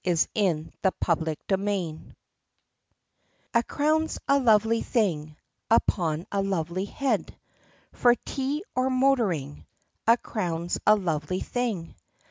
[0.03, 1.99] CHAPTER VI A
[3.53, 5.35] A crown 's a lovely thing.
[5.69, 7.37] Upon a lovely head.
[7.93, 9.67] For tea or motoring
[10.07, 11.93] A crown's a lovely thing.